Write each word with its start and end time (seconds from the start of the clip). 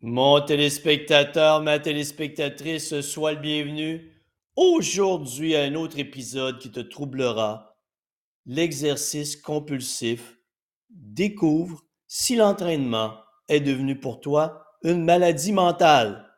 Mon 0.00 0.40
téléspectateur, 0.40 1.60
ma 1.60 1.80
téléspectatrice, 1.80 3.00
sois 3.00 3.32
le 3.32 3.40
bienvenu. 3.40 4.12
Aujourd'hui, 4.54 5.56
un 5.56 5.74
autre 5.74 5.98
épisode 5.98 6.60
qui 6.60 6.70
te 6.70 6.78
troublera. 6.78 7.76
L'exercice 8.46 9.34
compulsif. 9.34 10.38
Découvre 10.88 11.82
si 12.06 12.36
l'entraînement 12.36 13.16
est 13.48 13.58
devenu 13.58 13.98
pour 13.98 14.20
toi 14.20 14.62
une 14.84 15.04
maladie 15.04 15.50
mentale. 15.50 16.32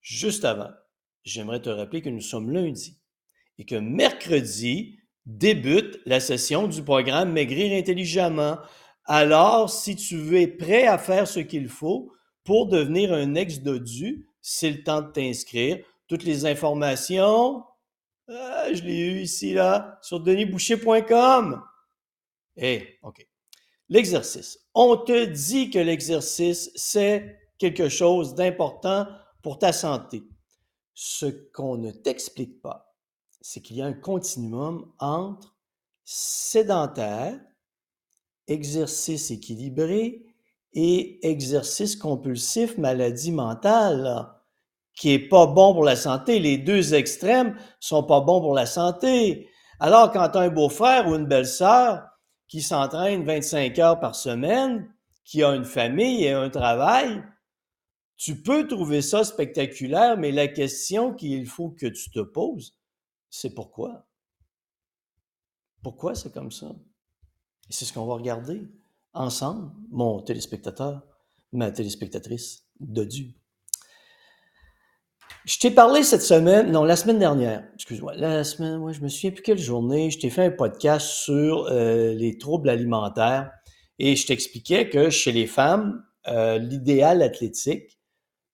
Juste 0.00 0.44
avant, 0.44 0.70
j'aimerais 1.22 1.62
te 1.62 1.70
rappeler 1.70 2.02
que 2.02 2.10
nous 2.10 2.20
sommes 2.20 2.50
lundi 2.50 3.00
et 3.58 3.66
que 3.66 3.76
mercredi 3.76 4.98
débute 5.26 6.00
la 6.06 6.18
session 6.18 6.66
du 6.66 6.82
programme 6.82 7.30
Maigrir 7.30 7.72
intelligemment. 7.78 8.58
Alors, 9.04 9.70
si 9.70 9.94
tu 9.94 10.40
es 10.40 10.48
prêt 10.48 10.88
à 10.88 10.98
faire 10.98 11.28
ce 11.28 11.38
qu'il 11.38 11.68
faut, 11.68 12.12
pour 12.44 12.66
devenir 12.66 13.12
un 13.12 13.34
ex-dodu, 13.34 14.28
c'est 14.40 14.70
le 14.70 14.82
temps 14.82 15.02
de 15.02 15.10
t'inscrire. 15.10 15.84
Toutes 16.08 16.24
les 16.24 16.46
informations, 16.46 17.64
ah, 18.28 18.72
je 18.72 18.82
l'ai 18.82 18.98
eu 18.98 19.20
ici, 19.20 19.54
là, 19.54 19.98
sur 20.02 20.20
denisboucher.com. 20.20 21.62
Eh, 22.56 22.98
OK. 23.02 23.26
L'exercice. 23.88 24.58
On 24.74 24.96
te 24.96 25.24
dit 25.24 25.70
que 25.70 25.78
l'exercice, 25.78 26.70
c'est 26.76 27.38
quelque 27.58 27.88
chose 27.88 28.34
d'important 28.34 29.06
pour 29.42 29.58
ta 29.58 29.72
santé. 29.72 30.22
Ce 30.94 31.26
qu'on 31.26 31.76
ne 31.76 31.90
t'explique 31.90 32.60
pas, 32.62 32.94
c'est 33.40 33.60
qu'il 33.60 33.76
y 33.76 33.82
a 33.82 33.86
un 33.86 33.92
continuum 33.92 34.92
entre 34.98 35.56
sédentaire, 36.04 37.40
exercice 38.46 39.30
équilibré 39.30 40.29
et 40.72 41.26
exercice 41.28 41.96
compulsif, 41.96 42.78
maladie 42.78 43.32
mentale, 43.32 44.28
qui 44.94 45.12
est 45.12 45.28
pas 45.28 45.46
bon 45.46 45.72
pour 45.74 45.84
la 45.84 45.96
santé. 45.96 46.38
Les 46.38 46.58
deux 46.58 46.94
extrêmes 46.94 47.56
sont 47.80 48.04
pas 48.04 48.20
bons 48.20 48.40
pour 48.40 48.54
la 48.54 48.66
santé. 48.66 49.48
Alors, 49.78 50.12
quand 50.12 50.36
as 50.36 50.40
un 50.40 50.50
beau-frère 50.50 51.08
ou 51.08 51.14
une 51.14 51.26
belle-sœur 51.26 52.06
qui 52.48 52.60
s'entraîne 52.60 53.24
25 53.24 53.78
heures 53.78 54.00
par 54.00 54.14
semaine, 54.14 54.92
qui 55.24 55.42
a 55.42 55.54
une 55.54 55.64
famille 55.64 56.24
et 56.24 56.32
un 56.32 56.50
travail, 56.50 57.22
tu 58.16 58.42
peux 58.42 58.66
trouver 58.68 59.00
ça 59.00 59.24
spectaculaire, 59.24 60.18
mais 60.18 60.32
la 60.32 60.48
question 60.48 61.14
qu'il 61.14 61.46
faut 61.46 61.70
que 61.70 61.86
tu 61.86 62.10
te 62.10 62.20
poses, 62.20 62.76
c'est 63.30 63.54
pourquoi? 63.54 64.06
Pourquoi 65.82 66.14
c'est 66.14 66.32
comme 66.32 66.50
ça? 66.50 66.66
Et 67.68 67.72
c'est 67.72 67.86
ce 67.86 67.92
qu'on 67.92 68.04
va 68.04 68.14
regarder 68.14 68.68
ensemble, 69.12 69.70
mon 69.90 70.20
téléspectateur, 70.20 71.02
ma 71.52 71.70
téléspectatrice 71.70 72.64
de 72.80 73.04
Dieu. 73.04 73.26
Je 75.46 75.58
t'ai 75.58 75.70
parlé 75.70 76.02
cette 76.02 76.22
semaine, 76.22 76.70
non, 76.70 76.84
la 76.84 76.96
semaine 76.96 77.18
dernière, 77.18 77.64
excuse-moi, 77.74 78.14
la 78.14 78.44
semaine, 78.44 78.92
je 78.92 79.00
me 79.00 79.08
souviens 79.08 79.30
plus 79.30 79.42
quelle 79.42 79.58
journée, 79.58 80.10
je 80.10 80.18
t'ai 80.18 80.28
fait 80.28 80.44
un 80.44 80.50
podcast 80.50 81.06
sur 81.06 81.66
euh, 81.66 82.12
les 82.12 82.36
troubles 82.36 82.68
alimentaires 82.68 83.50
et 83.98 84.16
je 84.16 84.26
t'expliquais 84.26 84.90
que 84.90 85.08
chez 85.08 85.32
les 85.32 85.46
femmes, 85.46 86.04
euh, 86.28 86.58
l'idéal 86.58 87.22
athlétique 87.22 87.98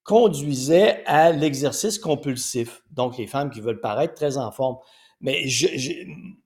conduisait 0.05 1.03
à 1.07 1.33
l'exercice 1.33 1.99
compulsif. 1.99 2.83
Donc, 2.93 3.19
les 3.19 3.27
femmes 3.27 3.51
qui 3.51 3.61
veulent 3.61 3.81
paraître 3.81 4.15
très 4.15 4.39
en 4.39 4.53
forme. 4.53 4.77
Mais 5.21 5.47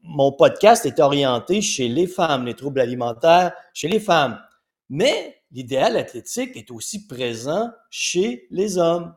mon 0.02 0.32
podcast 0.32 0.86
est 0.86 1.00
orienté 1.00 1.60
chez 1.60 1.88
les 1.88 2.06
femmes, 2.06 2.46
les 2.46 2.54
troubles 2.54 2.80
alimentaires 2.80 3.52
chez 3.74 3.88
les 3.88 4.00
femmes. 4.00 4.40
Mais 4.88 5.42
l'idéal 5.50 5.96
athlétique 5.96 6.56
est 6.56 6.70
aussi 6.70 7.06
présent 7.06 7.70
chez 7.90 8.46
les 8.50 8.78
hommes. 8.78 9.14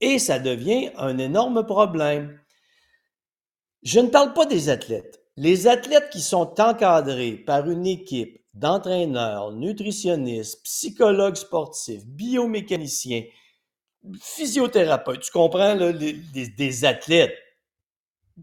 Et 0.00 0.18
ça 0.18 0.38
devient 0.38 0.90
un 0.96 1.18
énorme 1.18 1.66
problème. 1.66 2.38
Je 3.82 4.00
ne 4.00 4.08
parle 4.08 4.32
pas 4.32 4.46
des 4.46 4.68
athlètes. 4.68 5.20
Les 5.36 5.66
athlètes 5.66 6.10
qui 6.10 6.20
sont 6.20 6.60
encadrés 6.60 7.32
par 7.32 7.68
une 7.68 7.86
équipe 7.86 8.40
d'entraîneurs, 8.54 9.52
nutritionnistes, 9.52 10.62
psychologues 10.64 11.36
sportifs, 11.36 12.04
biomécaniciens, 12.06 13.24
physiothérapeutes, 14.20 15.20
tu 15.20 15.30
comprends, 15.30 15.76
des 15.76 16.84
athlètes 16.84 17.36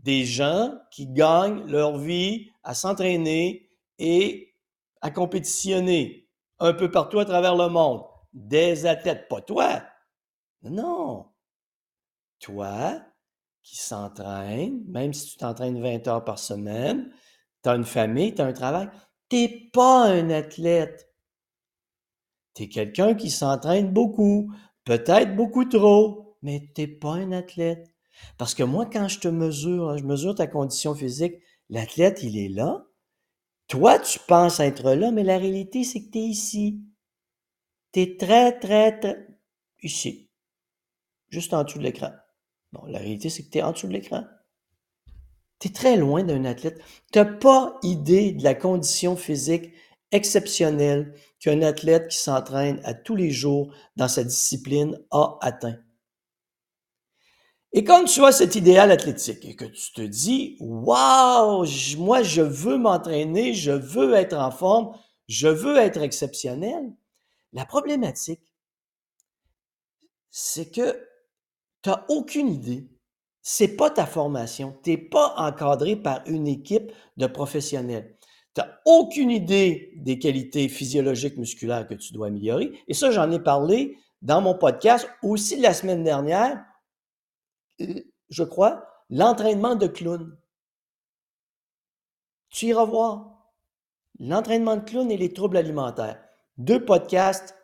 des 0.04 0.26
gens 0.26 0.74
qui 0.92 1.08
gagnent 1.08 1.66
leur 1.68 1.98
vie 1.98 2.52
à 2.64 2.74
s'entraîner 2.74 3.70
et 3.98 4.54
à 5.02 5.10
compétitionner 5.10 6.30
un 6.60 6.74
peu 6.74 6.92
partout 6.92 7.20
à 7.20 7.26
travers 7.26 7.56
le 7.56 7.70
monde. 7.70 8.04
Des 8.34 8.86
athlètes, 8.86 9.28
pas 9.30 9.42
toi. 9.42 9.84
Non. 10.64 11.28
Toi 12.40 13.02
qui 13.62 13.78
s'entraîne, 13.78 14.84
même 14.88 15.14
si 15.14 15.32
tu 15.32 15.38
t'entraînes 15.38 15.82
20 15.82 16.08
heures 16.08 16.26
par 16.26 16.38
semaine, 16.38 17.12
tu 17.64 17.70
as 17.70 17.76
une 17.76 17.86
famille, 17.86 18.36
tu 18.36 18.42
as 18.42 18.46
un 18.46 18.54
travail, 18.54 18.90
tu 19.30 19.70
pas 19.72 20.06
un 20.06 20.30
athlète. 20.30 21.10
Tu 22.54 22.64
es 22.64 22.70
quelqu'un 22.70 23.16
qui 23.16 23.32
s'entraîne 23.32 23.92
beaucoup, 23.92 24.54
peut-être 24.84 25.36
beaucoup 25.36 25.66
trop, 25.66 26.38
mais 26.42 26.70
tu 26.76 27.00
pas 27.00 27.14
un 27.14 27.32
athlète. 27.32 27.95
Parce 28.38 28.54
que 28.54 28.64
moi, 28.64 28.86
quand 28.86 29.08
je 29.08 29.20
te 29.20 29.28
mesure, 29.28 29.90
hein, 29.90 29.98
je 29.98 30.04
mesure 30.04 30.36
ta 30.36 30.48
condition 30.48 30.94
physique, 30.96 31.36
l'athlète, 31.70 32.24
il 32.24 32.38
est 32.38 32.50
là. 32.50 32.86
Toi, 33.68 34.00
tu 34.00 34.20
penses 34.20 34.60
être 34.60 34.94
là, 34.94 35.12
mais 35.12 35.24
la 35.24 35.38
réalité, 35.38 35.84
c'est 35.84 36.06
que 36.06 36.12
tu 36.12 36.20
es 36.20 36.24
ici. 36.24 36.84
Tu 37.94 38.02
es 38.02 38.18
très, 38.18 38.60
très, 38.60 39.00
très 39.00 39.28
ici. 39.82 40.30
Juste 41.30 41.54
en 41.54 41.64
dessous 41.64 41.80
de 41.80 41.84
l'écran. 41.84 42.12
Non, 42.74 42.86
la 42.86 43.00
réalité, 43.00 43.30
c'est 43.30 43.44
que 43.44 43.50
tu 43.50 43.58
es 43.58 43.64
en 43.64 43.72
dessous 43.72 43.88
de 43.88 43.94
l'écran. 43.94 44.24
Tu 45.60 45.70
es 45.70 45.72
très 45.72 45.98
loin 45.98 46.24
d'un 46.24 46.46
athlète. 46.46 46.82
Tu 47.12 47.20
n'as 47.20 47.26
pas 47.26 47.80
idée 47.82 48.34
de 48.34 48.44
la 48.44 48.54
condition 48.54 49.16
physique 49.16 49.72
exceptionnelle 50.12 51.14
qu'un 51.40 51.62
athlète 51.62 52.10
qui 52.10 52.18
s'entraîne 52.18 52.80
à 52.84 52.94
tous 52.94 53.16
les 53.16 53.32
jours 53.32 53.74
dans 53.96 54.08
sa 54.08 54.24
discipline 54.24 54.98
a 55.12 55.38
atteint. 55.42 55.78
Et 57.78 57.84
comme 57.84 58.06
tu 58.06 58.24
as 58.24 58.32
cet 58.32 58.56
idéal 58.56 58.90
athlétique 58.90 59.44
et 59.44 59.54
que 59.54 59.66
tu 59.66 59.92
te 59.92 60.02
dis, 60.02 60.56
waouh, 60.62 61.66
moi 61.98 62.24
je 62.24 62.42
veux 62.42 62.78
m'entraîner, 62.78 63.54
je 63.54 63.72
veux 63.72 64.14
être 64.14 64.38
en 64.38 64.50
forme, 64.50 64.98
je 65.28 65.50
veux 65.50 65.76
être 65.76 66.02
exceptionnel, 66.02 66.94
la 67.52 67.66
problématique, 67.66 68.56
c'est 70.30 70.72
que 70.72 71.06
tu 71.82 71.90
n'as 71.90 72.06
aucune 72.08 72.48
idée. 72.48 72.88
C'est 73.42 73.76
pas 73.76 73.90
ta 73.90 74.06
formation. 74.06 74.74
Tu 74.82 74.92
n'es 74.92 74.98
pas 74.98 75.34
encadré 75.36 75.98
par 75.98 76.22
une 76.28 76.48
équipe 76.48 76.94
de 77.18 77.28
professionnels. 77.28 78.18
Tu 78.54 78.62
n'as 78.62 78.70
aucune 78.86 79.32
idée 79.32 79.92
des 79.98 80.18
qualités 80.18 80.70
physiologiques 80.70 81.36
musculaires 81.36 81.86
que 81.86 81.94
tu 81.94 82.14
dois 82.14 82.28
améliorer. 82.28 82.72
Et 82.88 82.94
ça, 82.94 83.12
j'en 83.12 83.30
ai 83.32 83.40
parlé 83.40 83.98
dans 84.22 84.40
mon 84.40 84.58
podcast 84.58 85.10
aussi 85.24 85.58
la 85.58 85.74
semaine 85.74 86.06
dernière 86.06 86.64
je 87.80 88.44
crois, 88.44 88.86
l'entraînement 89.10 89.76
de 89.76 89.88
clown. 89.88 90.38
Tu 92.50 92.68
iras 92.68 92.86
voir. 92.86 93.52
L'entraînement 94.20 94.78
de 94.78 94.82
clown 94.82 95.12
et 95.12 95.18
les 95.18 95.34
troubles 95.34 95.58
alimentaires. 95.58 96.22
Deux 96.58 96.84
podcasts 96.84 97.56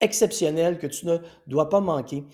exceptionnels 0.00 0.78
que 0.78 0.88
tu 0.88 1.06
ne 1.06 1.18
dois 1.46 1.68
pas 1.68 1.80
manquer. 1.80 2.24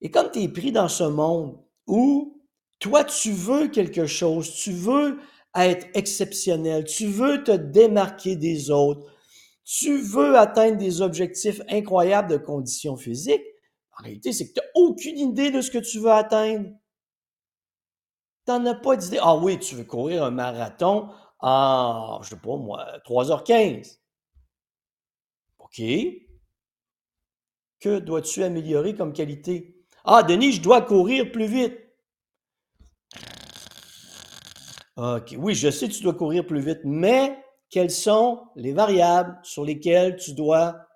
Et 0.00 0.10
comme 0.10 0.30
tu 0.30 0.40
es 0.40 0.48
pris 0.48 0.72
dans 0.72 0.88
ce 0.88 1.04
monde 1.04 1.58
où 1.86 2.40
toi, 2.78 3.04
tu 3.04 3.32
veux 3.32 3.68
quelque 3.68 4.06
chose, 4.06 4.54
tu 4.54 4.72
veux 4.72 5.18
être 5.54 5.86
exceptionnel, 5.94 6.84
tu 6.84 7.06
veux 7.06 7.44
te 7.44 7.52
démarquer 7.52 8.36
des 8.36 8.70
autres, 8.70 9.12
tu 9.64 9.98
veux 9.98 10.36
atteindre 10.36 10.78
des 10.78 11.02
objectifs 11.02 11.60
incroyables 11.68 12.30
de 12.30 12.38
conditions 12.38 12.96
physiques, 12.96 13.44
en 14.00 14.04
réalité, 14.04 14.32
c'est 14.32 14.48
que 14.48 14.54
tu 14.54 14.60
n'as 14.60 14.82
aucune 14.82 15.18
idée 15.18 15.50
de 15.50 15.60
ce 15.60 15.70
que 15.70 15.78
tu 15.78 15.98
veux 15.98 16.10
atteindre. 16.10 16.70
Tu 18.46 18.52
n'en 18.52 18.64
as 18.66 18.74
pas 18.74 18.96
d'idée. 18.96 19.18
Ah 19.20 19.36
oui, 19.36 19.58
tu 19.58 19.74
veux 19.74 19.84
courir 19.84 20.24
un 20.24 20.30
marathon 20.30 21.10
en, 21.40 22.20
je 22.22 22.30
sais 22.30 22.36
pas 22.36 22.56
moi, 22.56 22.86
3h15. 23.04 23.98
OK. 25.58 25.82
Que 27.78 27.98
dois-tu 27.98 28.42
améliorer 28.42 28.94
comme 28.94 29.12
qualité? 29.12 29.84
Ah, 30.04 30.22
Denis, 30.22 30.52
je 30.52 30.62
dois 30.62 30.80
courir 30.80 31.30
plus 31.30 31.46
vite. 31.46 31.78
OK. 34.96 35.34
Oui, 35.38 35.54
je 35.54 35.70
sais 35.70 35.88
que 35.88 35.94
tu 35.94 36.02
dois 36.02 36.14
courir 36.14 36.46
plus 36.46 36.60
vite, 36.60 36.80
mais 36.84 37.38
quelles 37.68 37.90
sont 37.90 38.46
les 38.56 38.72
variables 38.72 39.38
sur 39.42 39.64
lesquelles 39.64 40.16
tu 40.16 40.32
dois 40.32 40.86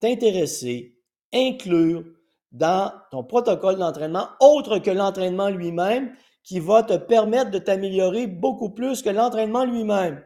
t'intéresser, 0.00 0.98
inclure 1.32 2.04
dans 2.52 2.92
ton 3.10 3.24
protocole 3.24 3.76
d'entraînement 3.76 4.28
autre 4.40 4.78
que 4.78 4.90
l'entraînement 4.90 5.48
lui-même 5.48 6.14
qui 6.42 6.60
va 6.60 6.82
te 6.82 6.96
permettre 6.96 7.50
de 7.50 7.58
t'améliorer 7.58 8.26
beaucoup 8.26 8.70
plus 8.70 9.02
que 9.02 9.10
l'entraînement 9.10 9.64
lui-même. 9.64 10.24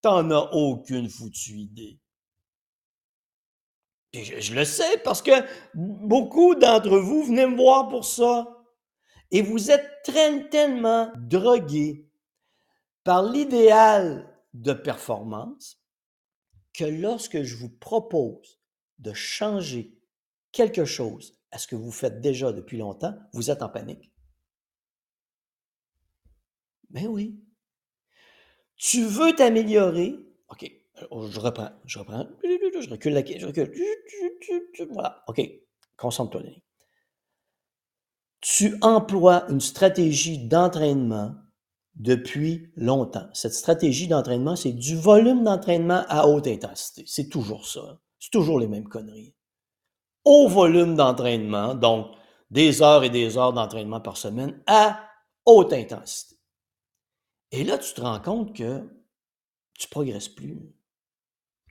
T'en 0.00 0.30
as 0.30 0.50
aucune 0.52 1.08
foutue 1.08 1.56
idée. 1.58 2.00
je, 4.14 4.54
le 4.54 4.64
sais 4.64 4.98
parce 5.04 5.20
que 5.22 5.32
beaucoup 5.74 6.54
d'entre 6.54 6.96
vous 6.98 7.24
venez 7.24 7.46
me 7.46 7.56
voir 7.56 7.88
pour 7.88 8.04
ça. 8.04 8.46
Et 9.32 9.42
vous 9.42 9.70
êtes 9.70 9.88
tellement 10.50 11.12
drogués 11.16 12.08
par 13.04 13.22
l'idéal 13.22 14.32
de 14.54 14.72
performance 14.72 15.80
que 16.72 16.84
lorsque 16.84 17.42
je 17.42 17.56
vous 17.56 17.70
propose 17.70 18.60
de 18.98 19.12
changer 19.12 19.98
quelque 20.52 20.84
chose 20.84 21.39
à 21.52 21.58
ce 21.58 21.66
que 21.66 21.76
vous 21.76 21.90
faites 21.90 22.20
déjà 22.20 22.52
depuis 22.52 22.78
longtemps, 22.78 23.14
vous 23.32 23.50
êtes 23.50 23.62
en 23.62 23.68
panique. 23.68 24.12
Ben 26.90 27.06
oui. 27.06 27.40
Tu 28.76 29.04
veux 29.04 29.34
t'améliorer? 29.34 30.16
OK, 30.48 30.70
je 30.96 31.40
reprends, 31.40 31.70
je 31.84 31.98
reprends, 31.98 32.26
je 32.42 32.90
recule 32.90 33.12
la 33.12 33.24
je 33.24 33.46
recule. 33.46 33.72
Voilà, 34.90 35.22
OK, 35.28 35.40
concentre-toi, 35.96 36.42
Tu 38.40 38.76
emploies 38.80 39.44
une 39.50 39.60
stratégie 39.60 40.38
d'entraînement 40.38 41.34
depuis 41.94 42.72
longtemps. 42.76 43.28
Cette 43.34 43.52
stratégie 43.52 44.08
d'entraînement, 44.08 44.56
c'est 44.56 44.72
du 44.72 44.96
volume 44.96 45.44
d'entraînement 45.44 46.04
à 46.08 46.26
haute 46.26 46.46
intensité. 46.46 47.04
C'est 47.06 47.28
toujours 47.28 47.66
ça. 47.68 48.00
C'est 48.18 48.30
toujours 48.30 48.58
les 48.58 48.68
mêmes 48.68 48.88
conneries. 48.88 49.34
Au 50.24 50.48
volume 50.48 50.94
d'entraînement, 50.94 51.74
donc 51.74 52.14
des 52.50 52.82
heures 52.82 53.04
et 53.04 53.10
des 53.10 53.38
heures 53.38 53.52
d'entraînement 53.52 54.00
par 54.00 54.16
semaine 54.16 54.62
à 54.66 55.00
haute 55.46 55.72
intensité. 55.72 56.36
Et 57.52 57.64
là, 57.64 57.78
tu 57.78 57.94
te 57.94 58.00
rends 58.00 58.20
compte 58.20 58.54
que 58.54 58.80
tu 59.78 59.86
ne 59.86 59.90
progresses 59.90 60.28
plus. 60.28 60.60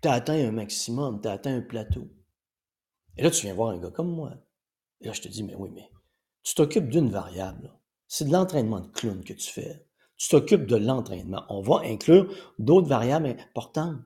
Tu 0.01 0.07
as 0.07 0.13
atteint 0.13 0.47
un 0.47 0.51
maximum, 0.51 1.21
tu 1.21 1.27
as 1.27 1.33
atteint 1.33 1.55
un 1.55 1.61
plateau. 1.61 2.07
Et 3.17 3.23
là, 3.23 3.31
tu 3.31 3.45
viens 3.45 3.53
voir 3.53 3.69
un 3.69 3.77
gars 3.77 3.91
comme 3.91 4.11
moi. 4.11 4.31
Et 5.01 5.07
là, 5.07 5.13
je 5.13 5.21
te 5.21 5.27
dis, 5.27 5.43
mais 5.43 5.55
oui, 5.55 5.69
mais 5.73 5.89
tu 6.43 6.55
t'occupes 6.55 6.89
d'une 6.89 7.09
variable. 7.09 7.73
C'est 8.07 8.25
de 8.25 8.31
l'entraînement 8.31 8.79
de 8.79 8.87
clown 8.87 9.23
que 9.23 9.33
tu 9.33 9.51
fais. 9.51 9.85
Tu 10.17 10.29
t'occupes 10.29 10.65
de 10.65 10.75
l'entraînement. 10.75 11.43
On 11.49 11.61
va 11.61 11.81
inclure 11.85 12.33
d'autres 12.57 12.87
variables 12.87 13.27
importantes. 13.27 14.01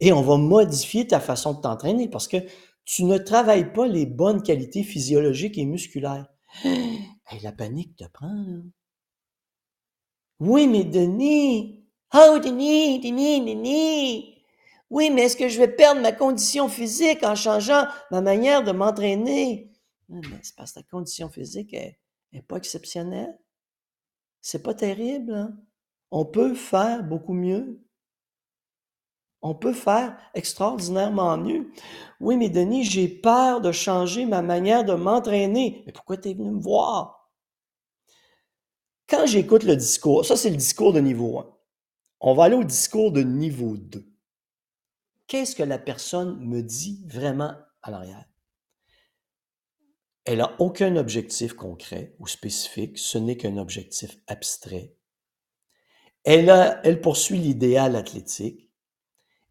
Et 0.00 0.12
on 0.12 0.22
va 0.22 0.36
modifier 0.36 1.06
ta 1.06 1.18
façon 1.18 1.54
de 1.54 1.60
t'entraîner 1.60 2.08
parce 2.08 2.28
que 2.28 2.36
tu 2.88 3.04
ne 3.04 3.18
travailles 3.18 3.70
pas 3.74 3.86
les 3.86 4.06
bonnes 4.06 4.42
qualités 4.42 4.82
physiologiques 4.82 5.58
et 5.58 5.66
musculaires. 5.66 6.26
la 7.42 7.52
panique 7.52 7.96
te 7.96 8.04
prend, 8.04 8.32
là. 8.32 8.62
Oui, 10.40 10.66
mais 10.66 10.84
Denis! 10.84 11.84
Oh, 12.14 12.38
Denis, 12.42 12.98
Denis, 13.00 13.44
Denis! 13.44 14.42
Oui, 14.88 15.10
mais 15.10 15.24
est-ce 15.24 15.36
que 15.36 15.50
je 15.50 15.58
vais 15.58 15.68
perdre 15.68 16.00
ma 16.00 16.12
condition 16.12 16.70
physique 16.70 17.22
en 17.24 17.34
changeant 17.34 17.86
ma 18.10 18.22
manière 18.22 18.64
de 18.64 18.72
m'entraîner? 18.72 19.70
c'est 20.42 20.56
parce 20.56 20.72
que 20.72 20.80
ta 20.80 20.86
condition 20.86 21.28
physique 21.28 21.76
n'est 22.32 22.42
pas 22.42 22.56
exceptionnelle. 22.56 23.38
C'est 24.40 24.62
pas 24.62 24.72
terrible. 24.72 25.34
Hein? 25.34 25.58
On 26.10 26.24
peut 26.24 26.54
faire 26.54 27.04
beaucoup 27.04 27.34
mieux. 27.34 27.82
On 29.40 29.54
peut 29.54 29.72
faire 29.72 30.16
extraordinairement 30.34 31.36
mieux. 31.38 31.70
Oui, 32.20 32.36
mais 32.36 32.48
Denis, 32.48 32.84
j'ai 32.84 33.08
peur 33.08 33.60
de 33.60 33.70
changer 33.70 34.26
ma 34.26 34.42
manière 34.42 34.84
de 34.84 34.94
m'entraîner. 34.94 35.82
Mais 35.86 35.92
pourquoi 35.92 36.16
tu 36.16 36.30
es 36.30 36.34
venu 36.34 36.50
me 36.50 36.60
voir? 36.60 37.30
Quand 39.08 39.26
j'écoute 39.26 39.62
le 39.62 39.76
discours, 39.76 40.26
ça 40.26 40.36
c'est 40.36 40.50
le 40.50 40.56
discours 40.56 40.92
de 40.92 41.00
niveau 41.00 41.38
1. 41.38 41.46
On 42.20 42.34
va 42.34 42.44
aller 42.44 42.56
au 42.56 42.64
discours 42.64 43.12
de 43.12 43.22
niveau 43.22 43.76
2 43.76 44.08
qu'est-ce 45.28 45.54
que 45.54 45.62
la 45.62 45.78
personne 45.78 46.40
me 46.40 46.62
dit 46.62 47.04
vraiment 47.06 47.54
à 47.82 47.90
l'arrière? 47.92 48.24
Elle 50.24 50.38
n'a 50.38 50.54
aucun 50.58 50.96
objectif 50.96 51.54
concret 51.54 52.16
ou 52.18 52.26
spécifique, 52.26 52.98
ce 52.98 53.16
n'est 53.16 53.36
qu'un 53.36 53.56
objectif 53.56 54.18
abstrait. 54.26 54.94
Elle, 56.24 56.50
elle 56.82 57.00
poursuit 57.00 57.38
l'idéal 57.38 57.94
athlétique 57.96 58.67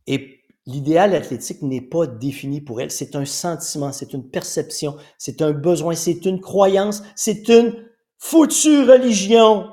et 0.08 0.44
l'idéal 0.66 1.14
athlétique 1.14 1.62
n'est 1.62 1.82
pas 1.82 2.08
défini 2.08 2.62
pour 2.62 2.82
elle, 2.82 2.92
c'est 2.92 3.16
un 3.16 3.26
sentiment, 3.26 3.92
c'est 3.92 4.14
une 4.14 4.30
perception, 4.30 4.98
c'est 5.18 5.42
un 5.42 5.52
besoin, 5.52 5.96
c'est 5.96 6.26
une 6.26 6.42
croyance, 6.42 7.04
c'est 7.16 7.48
une 7.50 7.90
foutue 8.18 8.84
religion. 8.84 9.70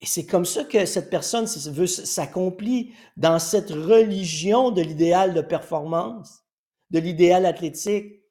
Et 0.00 0.06
c'est 0.06 0.26
comme 0.26 0.44
ça 0.44 0.64
que 0.64 0.84
cette 0.84 1.10
personne 1.10 1.46
veut 1.46 1.86
s'accomplir 1.86 2.92
dans 3.16 3.38
cette 3.38 3.70
religion 3.70 4.70
de 4.70 4.82
l'idéal 4.82 5.32
de 5.34 5.40
performance, 5.40 6.44
de 6.90 6.98
l'idéal 6.98 7.46
athlétique. 7.46 8.22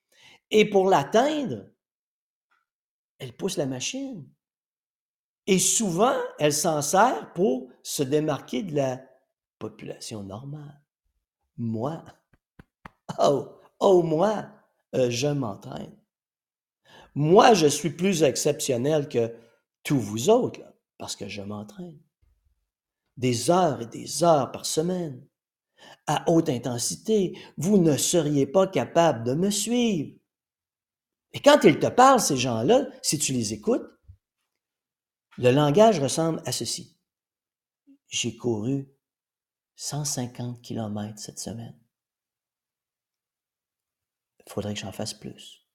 Et 0.52 0.70
pour 0.70 0.90
l'atteindre, 0.90 1.66
elle 3.18 3.36
pousse 3.36 3.58
la 3.58 3.66
machine. 3.66 4.30
Et 5.48 5.60
souvent, 5.60 6.16
elle 6.40 6.54
s'en 6.54 6.82
sert 6.82 7.34
pour 7.34 7.70
se 7.84 8.04
démarquer 8.04 8.64
de 8.64 8.76
la 8.76 9.02
population 9.70 10.24
normale. 10.24 10.82
Moi, 11.58 12.04
oh, 13.20 13.50
oh 13.80 14.04
moi, 14.04 14.48
euh, 14.96 15.10
je 15.10 15.28
m'entraîne. 15.28 15.96
Moi, 17.16 17.54
je 17.54 17.68
suis 17.68 17.90
plus 17.90 18.24
exceptionnel 18.24 19.08
que 19.08 19.34
tous 19.84 20.00
vous 20.00 20.30
autres. 20.30 20.62
Parce 20.98 21.16
que 21.16 21.28
je 21.28 21.42
m'entraîne. 21.42 22.00
Des 23.18 23.50
heures 23.50 23.82
et 23.82 23.88
des 23.88 24.24
heures 24.24 24.52
par 24.52 24.66
semaine. 24.66 25.26
À 26.08 26.30
haute 26.30 26.50
intensité, 26.50 27.38
vous 27.58 27.78
ne 27.78 27.98
seriez 27.98 28.46
pas 28.46 28.68
capable 28.68 29.26
de 29.26 29.34
me 29.34 29.50
suivre. 29.50 30.18
Et 31.34 31.40
quand 31.42 31.64
ils 31.64 31.80
te 31.80 31.88
parlent, 31.88 32.22
ces 32.22 32.38
gens-là, 32.38 32.88
si 33.02 33.20
tu 33.20 33.34
les 33.34 33.54
écoutes, 33.54 33.86
le 35.38 35.52
langage 35.52 36.00
ressemble 36.00 36.42
à 36.46 36.52
ceci. 36.52 36.98
J'ai 38.08 38.38
couru 38.38 38.95
150 39.76 40.62
km 40.62 41.20
cette 41.20 41.40
semaine. 41.40 41.78
Il 44.40 44.52
faudrait 44.52 44.74
que 44.74 44.80
j'en 44.80 44.92
fasse 44.92 45.14
plus. 45.14 45.66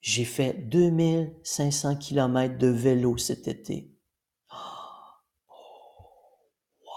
J'ai 0.00 0.24
fait 0.24 0.54
2500 0.54 1.96
km 1.96 2.56
de 2.58 2.68
vélo 2.68 3.18
cet 3.18 3.48
été. 3.48 3.94
Oh, 4.50 4.56
wow! 6.80 6.90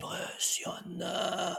Impressionnant! 0.00 1.56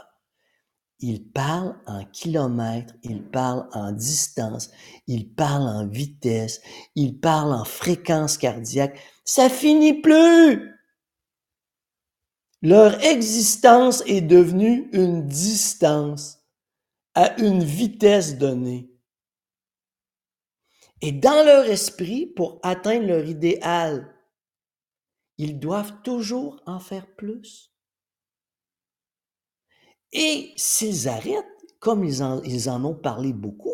Il 1.02 1.30
parle 1.32 1.80
en 1.86 2.04
kilomètres, 2.04 2.94
il 3.02 3.22
parle 3.24 3.68
en 3.72 3.92
distance, 3.92 4.70
il 5.06 5.34
parle 5.34 5.62
en 5.62 5.86
vitesse, 5.86 6.60
il 6.94 7.18
parle 7.20 7.54
en 7.54 7.64
fréquence 7.64 8.36
cardiaque. 8.36 9.00
Ça 9.24 9.48
finit 9.48 10.00
plus! 10.00 10.79
Leur 12.62 13.02
existence 13.02 14.02
est 14.06 14.20
devenue 14.20 14.90
une 14.92 15.26
distance 15.26 16.40
à 17.14 17.40
une 17.40 17.62
vitesse 17.62 18.36
donnée. 18.36 18.90
Et 21.00 21.12
dans 21.12 21.44
leur 21.44 21.64
esprit, 21.64 22.26
pour 22.26 22.60
atteindre 22.62 23.06
leur 23.06 23.24
idéal, 23.24 24.14
ils 25.38 25.58
doivent 25.58 26.02
toujours 26.02 26.60
en 26.66 26.78
faire 26.78 27.06
plus. 27.16 27.72
Et 30.12 30.52
s'ils 30.56 31.08
arrêtent, 31.08 31.46
comme 31.78 32.04
ils 32.04 32.22
en, 32.22 32.84
ont 32.84 32.94
parlé 32.94 33.32
beaucoup, 33.32 33.72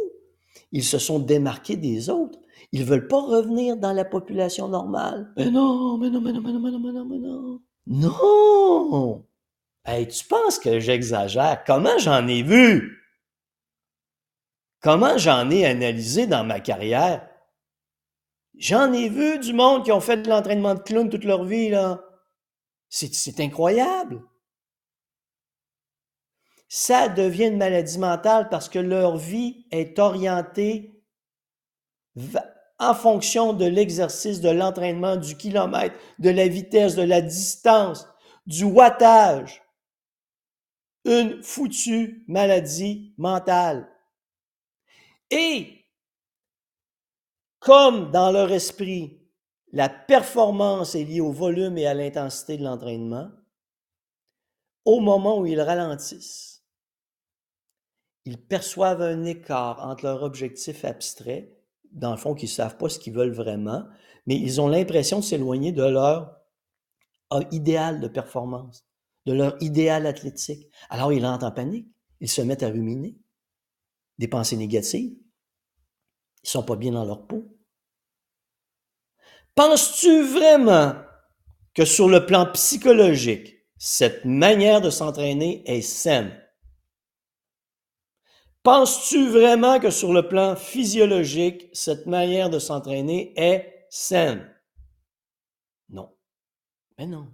ils 0.71 0.85
se 0.85 0.99
sont 0.99 1.19
démarqués 1.19 1.76
des 1.76 2.09
autres. 2.09 2.38
Ils 2.71 2.83
ne 2.83 2.87
veulent 2.87 3.09
pas 3.09 3.21
revenir 3.21 3.76
dans 3.76 3.93
la 3.93 4.05
population 4.05 4.69
normale. 4.69 5.33
Mais 5.37 5.50
non, 5.50 5.99
mais 5.99 6.11
non, 6.11 6.21
mais 6.21 6.33
non, 6.33 6.40
mais 6.40 6.52
non, 6.52 6.61
mais 6.61 6.71
non, 6.71 6.78
mais 6.78 6.93
non, 6.93 7.05
mais 7.05 7.19
non. 7.19 7.61
Non! 7.87 9.25
Tu 9.87 10.25
penses 10.28 10.59
que 10.59 10.81
j'exagère? 10.81 11.62
Comment 11.64 11.97
j'en 11.99 12.26
ai 12.26 12.43
vu? 12.43 13.02
Comment 14.81 15.16
j'en 15.16 15.49
ai 15.50 15.64
analysé 15.64 16.26
dans 16.26 16.45
ma 16.45 16.61
carrière? 16.61 17.28
J'en 18.57 18.93
ai 18.93 19.09
vu 19.09 19.38
du 19.38 19.52
monde 19.52 19.85
qui 19.85 19.93
ont 19.93 20.00
fait 20.00 20.16
de 20.16 20.28
l'entraînement 20.28 20.75
de 20.75 20.81
clown 20.81 21.09
toute 21.09 21.25
leur 21.25 21.45
vie, 21.45 21.69
là. 21.69 22.02
C'est 22.88 23.40
incroyable. 23.40 24.23
Ça 26.69 27.09
devient 27.09 27.47
une 27.47 27.59
maladie 27.59 27.99
mentale 27.99 28.49
parce 28.49 28.69
que 28.69 28.78
leur 28.78 29.16
vie 29.16 29.66
est 29.71 29.99
orientée 29.99 31.02
en 32.78 32.95
fonction 32.95 33.52
de 33.52 33.64
l'exercice, 33.64 34.40
de 34.40 34.50
l'entraînement, 34.50 35.16
du 35.16 35.37
kilomètre, 35.37 35.97
de 36.18 36.30
la 36.30 36.49
vitesse, 36.49 36.95
de 36.95 37.02
la 37.02 37.23
distance, 37.23 38.06
du 38.47 38.64
wattage. 38.64 39.62
Une 41.04 41.42
foutue 41.42 42.25
maladie 42.26 43.14
mentale. 43.16 43.88
Et 45.30 45.85
comme 47.61 48.11
dans 48.11 48.30
leur 48.30 48.52
esprit, 48.52 49.21
la 49.73 49.88
performance 49.88 50.95
est 50.95 51.04
liée 51.04 51.21
au 51.21 51.33
volume 51.33 51.78
et 51.78 51.87
à 51.87 51.95
l'intensité 51.95 52.56
de 52.56 52.64
l'entraînement, 52.64 53.30
au 54.85 55.00
moment 55.00 55.38
où 55.38 55.47
ils 55.47 55.61
ralentissent, 55.61 56.64
ils 58.25 58.40
perçoivent 58.40 59.02
un 59.02 59.25
écart 59.25 59.85
entre 59.85 60.04
leur 60.04 60.23
objectif 60.23 60.85
abstrait, 60.85 61.55
dans 61.97 62.11
le 62.11 62.17
fond, 62.17 62.35
qu'ils 62.35 62.49
ne 62.49 62.55
savent 62.55 62.76
pas 62.76 62.88
ce 62.88 62.99
qu'ils 62.99 63.15
veulent 63.15 63.33
vraiment, 63.33 63.85
mais 64.26 64.37
ils 64.37 64.61
ont 64.61 64.69
l'impression 64.69 65.19
de 65.21 65.25
s'éloigner 65.25 65.73
de 65.73 65.83
leur 65.83 66.37
ah, 67.31 67.41
idéal 67.50 68.00
de 68.00 68.09
performance, 68.09 68.87
de 69.25 69.33
leur 69.33 69.61
idéal 69.61 70.07
athlétique. 70.07 70.69
Alors 70.91 71.12
ils 71.12 71.25
rentrent 71.25 71.47
en 71.47 71.50
panique, 71.50 71.88
ils 72.21 72.31
se 72.31 72.43
mettent 72.43 72.62
à 72.62 72.69
ruminer 72.69 73.17
des 74.19 74.29
pensées 74.29 74.57
négatives, 74.57 75.17
ils 76.45 76.49
sont 76.49 76.62
pas 76.62 76.76
bien 76.76 76.93
dans 76.93 77.05
leur 77.05 77.26
peau. 77.26 77.45
Penses-tu 79.55 80.23
vraiment 80.23 80.95
que 81.75 81.85
sur 81.85 82.09
le 82.09 82.26
plan 82.26 82.47
psychologique, 82.53 83.55
cette 83.79 84.25
manière 84.25 84.81
de 84.81 84.91
s'entraîner 84.91 85.62
est 85.67 85.81
saine? 85.81 86.38
Penses-tu 88.66 89.28
vraiment 89.28 89.78
que 89.78 89.90
sur 89.90 90.12
le 90.12 90.26
plan 90.26 90.56
physiologique, 90.56 91.68
cette 91.73 92.06
manière 92.06 92.50
de 92.50 92.58
s'entraîner 92.58 93.32
est 93.37 93.87
saine? 93.90 94.44
Non. 95.88 96.11
Mais 96.99 97.06
non. 97.06 97.28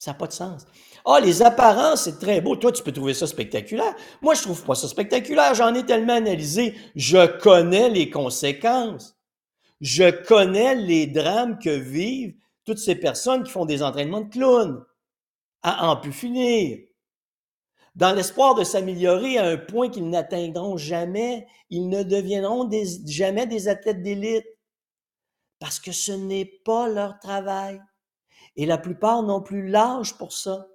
Ça 0.00 0.10
n'a 0.10 0.18
pas 0.18 0.26
de 0.26 0.32
sens. 0.32 0.66
Ah, 1.04 1.20
les 1.20 1.42
apparences, 1.42 2.02
c'est 2.02 2.18
très 2.18 2.40
beau. 2.40 2.56
Toi, 2.56 2.72
tu 2.72 2.82
peux 2.82 2.90
trouver 2.90 3.14
ça 3.14 3.28
spectaculaire. 3.28 3.94
Moi, 4.20 4.34
je 4.34 4.42
trouve 4.42 4.64
pas 4.64 4.74
ça 4.74 4.88
spectaculaire. 4.88 5.54
J'en 5.54 5.72
ai 5.74 5.86
tellement 5.86 6.16
analysé. 6.16 6.74
Je 6.96 7.38
connais 7.38 7.88
les 7.88 8.10
conséquences. 8.10 9.16
Je 9.80 10.10
connais 10.10 10.74
les 10.74 11.06
drames 11.06 11.60
que 11.60 11.70
vivent 11.70 12.34
toutes 12.64 12.78
ces 12.78 12.96
personnes 12.96 13.44
qui 13.44 13.52
font 13.52 13.64
des 13.64 13.84
entraînements 13.84 14.22
de 14.22 14.30
clowns 14.30 14.84
à 15.62 15.88
en 15.88 15.98
plus 15.98 16.12
finir. 16.12 16.80
Dans 17.98 18.12
l'espoir 18.12 18.54
de 18.54 18.62
s'améliorer 18.62 19.38
à 19.38 19.48
un 19.48 19.56
point 19.56 19.88
qu'ils 19.90 20.08
n'atteindront 20.08 20.76
jamais, 20.76 21.48
ils 21.68 21.88
ne 21.88 22.04
deviendront 22.04 22.70
jamais 23.04 23.44
des 23.48 23.66
athlètes 23.66 24.04
d'élite 24.04 24.46
parce 25.58 25.80
que 25.80 25.90
ce 25.90 26.12
n'est 26.12 26.44
pas 26.64 26.88
leur 26.88 27.18
travail. 27.18 27.82
Et 28.54 28.66
la 28.66 28.78
plupart 28.78 29.24
n'ont 29.24 29.42
plus 29.42 29.66
l'âge 29.68 30.16
pour 30.16 30.32
ça. 30.32 30.68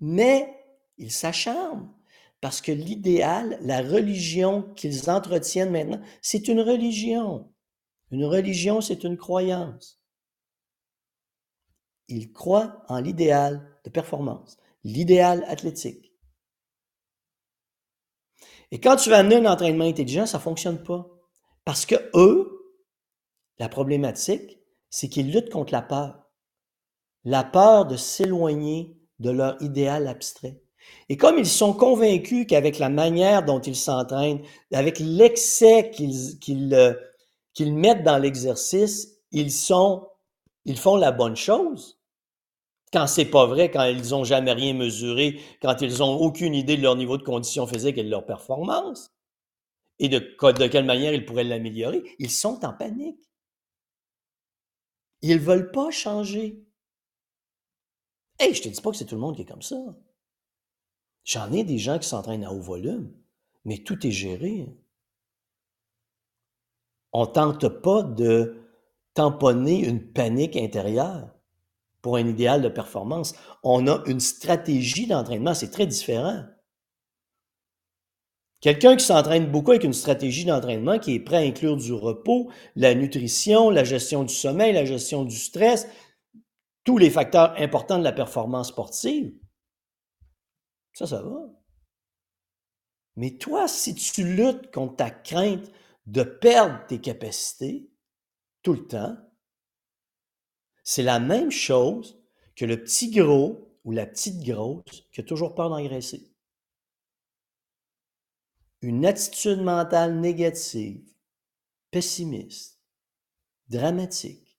Mais 0.00 0.64
ils 0.96 1.12
s'acharnent 1.12 1.92
parce 2.40 2.62
que 2.62 2.72
l'idéal, 2.72 3.58
la 3.60 3.82
religion 3.82 4.62
qu'ils 4.74 5.10
entretiennent 5.10 5.72
maintenant, 5.72 6.00
c'est 6.22 6.48
une 6.48 6.62
religion. 6.62 7.52
Une 8.10 8.24
religion, 8.24 8.80
c'est 8.80 9.04
une 9.04 9.18
croyance. 9.18 10.00
Ils 12.08 12.32
croient 12.32 12.82
en 12.88 13.00
l'idéal 13.00 13.68
de 13.84 13.90
performance, 13.90 14.56
l'idéal 14.84 15.44
athlétique. 15.48 16.12
Et 18.70 18.80
quand 18.80 18.96
tu 18.96 19.10
vas 19.10 19.18
amener 19.18 19.36
un 19.36 19.52
entraînement 19.52 19.84
intelligent, 19.84 20.26
ça 20.26 20.38
ne 20.38 20.42
fonctionne 20.42 20.82
pas. 20.82 21.06
Parce 21.64 21.86
que 21.86 21.96
eux, 22.14 22.76
la 23.58 23.68
problématique, 23.68 24.58
c'est 24.90 25.08
qu'ils 25.08 25.32
luttent 25.32 25.50
contre 25.50 25.72
la 25.72 25.82
peur. 25.82 26.30
La 27.24 27.44
peur 27.44 27.86
de 27.86 27.96
s'éloigner 27.96 28.96
de 29.18 29.30
leur 29.30 29.60
idéal 29.60 30.08
abstrait. 30.08 30.62
Et 31.08 31.16
comme 31.16 31.38
ils 31.38 31.46
sont 31.46 31.74
convaincus 31.74 32.46
qu'avec 32.48 32.78
la 32.78 32.88
manière 32.88 33.44
dont 33.44 33.60
ils 33.60 33.76
s'entraînent, 33.76 34.42
avec 34.72 34.98
l'excès 34.98 35.90
qu'ils 35.90 36.74
euh, 36.74 36.94
qu'ils 37.52 37.74
mettent 37.74 38.04
dans 38.04 38.18
l'exercice, 38.18 39.18
ils 39.32 39.52
sont, 39.52 40.08
ils 40.64 40.78
font 40.78 40.96
la 40.96 41.12
bonne 41.12 41.36
chose. 41.36 41.99
Quand 42.92 43.06
c'est 43.06 43.30
pas 43.30 43.46
vrai, 43.46 43.70
quand 43.70 43.84
ils 43.84 44.10
n'ont 44.10 44.24
jamais 44.24 44.52
rien 44.52 44.74
mesuré, 44.74 45.40
quand 45.62 45.80
ils 45.80 45.98
n'ont 45.98 46.16
aucune 46.16 46.54
idée 46.54 46.76
de 46.76 46.82
leur 46.82 46.96
niveau 46.96 47.16
de 47.16 47.22
condition 47.22 47.66
physique 47.66 47.98
et 47.98 48.04
de 48.04 48.10
leur 48.10 48.26
performance, 48.26 49.12
et 50.00 50.08
de, 50.08 50.18
quelle 50.66 50.86
manière 50.86 51.12
ils 51.12 51.24
pourraient 51.24 51.44
l'améliorer, 51.44 52.02
ils 52.18 52.30
sont 52.30 52.64
en 52.64 52.72
panique. 52.72 53.30
Ils 55.20 55.38
veulent 55.38 55.70
pas 55.70 55.90
changer. 55.90 56.64
Hey, 58.38 58.54
je 58.54 58.62
te 58.62 58.68
dis 58.68 58.80
pas 58.80 58.90
que 58.90 58.96
c'est 58.96 59.04
tout 59.04 59.16
le 59.16 59.20
monde 59.20 59.36
qui 59.36 59.42
est 59.42 59.46
comme 59.46 59.62
ça. 59.62 59.76
J'en 61.24 61.52
ai 61.52 61.64
des 61.64 61.78
gens 61.78 61.98
qui 61.98 62.08
s'entraînent 62.08 62.44
à 62.44 62.52
haut 62.52 62.62
volume, 62.62 63.14
mais 63.66 63.78
tout 63.78 64.06
est 64.06 64.10
géré. 64.10 64.66
On 67.12 67.26
tente 67.26 67.68
pas 67.68 68.02
de 68.02 68.56
tamponner 69.12 69.86
une 69.86 70.12
panique 70.12 70.56
intérieure 70.56 71.30
pour 72.02 72.16
un 72.16 72.26
idéal 72.26 72.62
de 72.62 72.68
performance. 72.68 73.34
On 73.62 73.86
a 73.86 74.02
une 74.06 74.20
stratégie 74.20 75.06
d'entraînement, 75.06 75.54
c'est 75.54 75.70
très 75.70 75.86
différent. 75.86 76.44
Quelqu'un 78.60 78.96
qui 78.96 79.04
s'entraîne 79.04 79.50
beaucoup 79.50 79.70
avec 79.70 79.84
une 79.84 79.94
stratégie 79.94 80.44
d'entraînement 80.44 80.98
qui 80.98 81.14
est 81.14 81.20
prêt 81.20 81.36
à 81.36 81.40
inclure 81.40 81.76
du 81.76 81.94
repos, 81.94 82.50
la 82.76 82.94
nutrition, 82.94 83.70
la 83.70 83.84
gestion 83.84 84.22
du 84.22 84.34
sommeil, 84.34 84.74
la 84.74 84.84
gestion 84.84 85.24
du 85.24 85.36
stress, 85.36 85.88
tous 86.84 86.98
les 86.98 87.10
facteurs 87.10 87.54
importants 87.58 87.98
de 87.98 88.04
la 88.04 88.12
performance 88.12 88.68
sportive, 88.68 89.32
ça, 90.92 91.06
ça 91.06 91.22
va. 91.22 91.40
Mais 93.16 93.32
toi, 93.38 93.66
si 93.68 93.94
tu 93.94 94.24
luttes 94.24 94.70
contre 94.72 94.96
ta 94.96 95.10
crainte 95.10 95.70
de 96.06 96.22
perdre 96.22 96.84
tes 96.86 97.00
capacités 97.00 97.90
tout 98.62 98.74
le 98.74 98.86
temps, 98.86 99.16
c'est 100.92 101.04
la 101.04 101.20
même 101.20 101.52
chose 101.52 102.20
que 102.56 102.64
le 102.64 102.82
petit 102.82 103.12
gros 103.12 103.78
ou 103.84 103.92
la 103.92 104.06
petite 104.06 104.42
grosse 104.42 105.06
qui 105.12 105.20
a 105.20 105.22
toujours 105.22 105.54
peur 105.54 105.70
d'engraisser 105.70 106.34
une 108.82 109.06
attitude 109.06 109.62
mentale 109.62 110.18
négative, 110.18 111.00
pessimiste, 111.92 112.80
dramatique, 113.68 114.58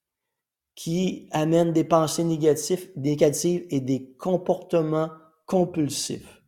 qui 0.74 1.28
amène 1.32 1.74
des 1.74 1.84
pensées 1.84 2.24
négatives, 2.24 3.66
et 3.68 3.80
des 3.82 4.14
comportements 4.14 5.10
compulsifs. 5.44 6.42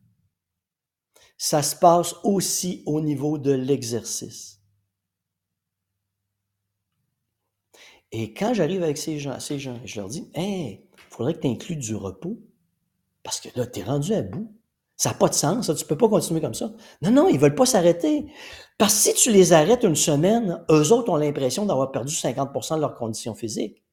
Ça 1.37 1.61
se 1.61 1.75
passe 1.75 2.15
aussi 2.23 2.81
au 2.87 3.01
niveau 3.01 3.37
de 3.37 3.51
l'exercice. 3.51 4.54
Et 8.17 8.33
quand 8.33 8.53
j'arrive 8.53 8.81
avec 8.81 8.97
ces 8.97 9.19
gens, 9.19 9.37
ces 9.41 9.59
gens, 9.59 9.77
je 9.83 9.99
leur 9.99 10.07
dis, 10.07 10.29
hey, 10.35 10.85
faudrait 11.09 11.33
que 11.33 11.41
tu 11.41 11.47
inclues 11.49 11.75
du 11.75 11.95
repos, 11.95 12.39
parce 13.23 13.41
que 13.41 13.49
là, 13.59 13.67
tu 13.67 13.81
es 13.81 13.83
rendu 13.83 14.13
à 14.13 14.21
bout. 14.21 14.49
Ça 14.95 15.09
n'a 15.09 15.15
pas 15.15 15.27
de 15.27 15.33
sens, 15.33 15.69
tu 15.77 15.85
peux 15.85 15.97
pas 15.97 16.07
continuer 16.07 16.39
comme 16.39 16.53
ça. 16.53 16.71
Non, 17.01 17.11
non, 17.11 17.27
ils 17.27 17.37
veulent 17.37 17.55
pas 17.55 17.65
s'arrêter. 17.65 18.27
Parce 18.77 18.93
que 18.93 18.99
si 18.99 19.13
tu 19.15 19.31
les 19.33 19.51
arrêtes 19.51 19.83
une 19.83 19.97
semaine, 19.97 20.63
eux 20.71 20.93
autres 20.93 21.11
ont 21.11 21.17
l'impression 21.17 21.65
d'avoir 21.65 21.91
perdu 21.91 22.13
50% 22.13 22.77
de 22.77 22.79
leur 22.79 22.95
condition 22.95 23.35
physique. 23.35 23.83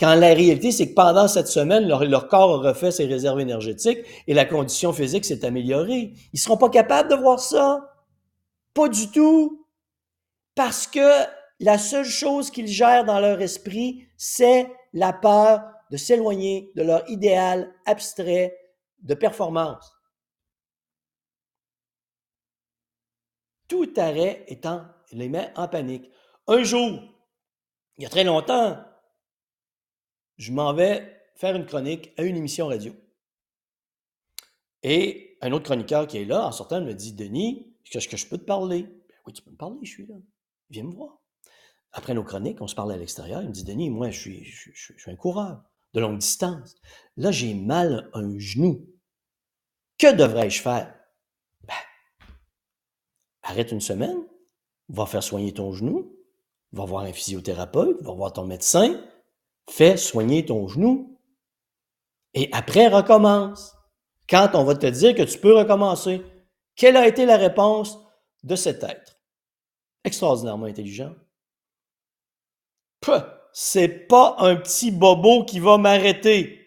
Quand 0.00 0.16
la 0.16 0.34
réalité, 0.34 0.72
c'est 0.72 0.88
que 0.88 0.94
pendant 0.94 1.28
cette 1.28 1.46
semaine, 1.46 1.86
leur, 1.86 2.26
corps 2.26 2.54
a 2.64 2.70
refait 2.70 2.90
ses 2.90 3.06
réserves 3.06 3.38
énergétiques 3.38 4.00
et 4.26 4.34
la 4.34 4.46
condition 4.46 4.92
physique 4.92 5.24
s'est 5.24 5.44
améliorée. 5.44 6.14
Ils 6.32 6.40
seront 6.40 6.56
pas 6.56 6.70
capables 6.70 7.08
de 7.08 7.14
voir 7.14 7.38
ça. 7.38 7.92
Pas 8.72 8.88
du 8.88 9.12
tout. 9.12 9.64
Parce 10.56 10.88
que 10.88 11.00
la 11.60 11.78
seule 11.78 12.04
chose 12.04 12.50
qu'ils 12.50 12.66
gèrent 12.66 13.04
dans 13.04 13.20
leur 13.20 13.40
esprit, 13.40 14.08
c'est 14.16 14.70
la 14.92 15.12
peur 15.12 15.62
de 15.90 15.96
s'éloigner 15.96 16.72
de 16.74 16.82
leur 16.82 17.08
idéal 17.08 17.74
abstrait 17.86 18.56
de 19.00 19.14
performance. 19.14 19.92
Tout 23.68 23.92
arrêt 23.96 24.44
étant 24.48 24.84
les 25.12 25.28
met 25.28 25.52
en 25.56 25.68
panique. 25.68 26.10
Un 26.46 26.62
jour, 26.62 27.00
il 27.96 28.02
y 28.02 28.06
a 28.06 28.10
très 28.10 28.24
longtemps, 28.24 28.84
je 30.36 30.52
m'en 30.52 30.74
vais 30.74 31.22
faire 31.36 31.56
une 31.56 31.66
chronique 31.66 32.12
à 32.16 32.22
une 32.22 32.36
émission 32.36 32.66
radio. 32.66 32.94
Et 34.82 35.38
un 35.40 35.52
autre 35.52 35.64
chroniqueur 35.64 36.06
qui 36.06 36.18
est 36.18 36.24
là, 36.24 36.46
en 36.46 36.52
sortant, 36.52 36.80
me 36.80 36.92
dit 36.92 37.12
Denis, 37.12 37.74
est-ce 37.90 38.08
que 38.08 38.16
je 38.16 38.26
peux 38.26 38.38
te 38.38 38.44
parler 38.44 38.82
ben 38.82 39.16
Oui, 39.26 39.32
tu 39.32 39.42
peux 39.42 39.50
me 39.50 39.56
parler, 39.56 39.78
je 39.82 39.90
suis 39.90 40.06
là. 40.06 40.16
Viens 40.70 40.84
me 40.84 40.92
voir. 40.92 41.23
Après 41.96 42.12
nos 42.12 42.24
chroniques, 42.24 42.60
on 42.60 42.66
se 42.66 42.74
parle 42.74 42.92
à 42.92 42.96
l'extérieur. 42.96 43.40
Il 43.40 43.48
me 43.48 43.52
dit 43.52 43.62
Denis, 43.62 43.88
moi, 43.88 44.10
je 44.10 44.18
suis, 44.18 44.44
je, 44.44 44.72
suis 44.74 45.10
un 45.10 45.14
coureur 45.14 45.62
de 45.94 46.00
longue 46.00 46.18
distance. 46.18 46.74
Là, 47.16 47.30
j'ai 47.30 47.54
mal 47.54 48.10
un 48.14 48.36
genou. 48.36 48.84
Que 49.96 50.12
devrais-je 50.12 50.60
faire? 50.60 50.92
Arrête 53.44 53.70
une 53.70 53.80
semaine, 53.80 54.18
va 54.88 55.06
faire 55.06 55.22
soigner 55.22 55.52
ton 55.52 55.72
genou, 55.72 56.16
va 56.72 56.84
voir 56.84 57.04
un 57.04 57.12
physiothérapeute, 57.12 58.02
va 58.02 58.12
voir 58.12 58.32
ton 58.32 58.44
médecin, 58.44 59.00
fais 59.70 59.96
soigner 59.96 60.44
ton 60.44 60.66
genou. 60.66 61.20
Et 62.32 62.48
après, 62.52 62.88
recommence. 62.88 63.76
Quand 64.28 64.50
on 64.54 64.64
va 64.64 64.74
te 64.74 64.86
dire 64.86 65.14
que 65.14 65.22
tu 65.22 65.38
peux 65.38 65.54
recommencer, 65.54 66.22
quelle 66.74 66.96
a 66.96 67.06
été 67.06 67.26
la 67.26 67.36
réponse 67.36 67.98
de 68.42 68.56
cet 68.56 68.82
être? 68.82 69.20
Extraordinairement 70.02 70.66
intelligent. 70.66 71.14
C'est 73.52 74.08
pas 74.08 74.36
un 74.38 74.56
petit 74.56 74.90
bobo 74.90 75.44
qui 75.44 75.60
va 75.60 75.78
m'arrêter. 75.78 76.60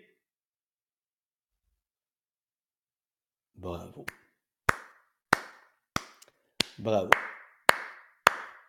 Bravo. 3.56 4.06
Bravo. 6.78 7.10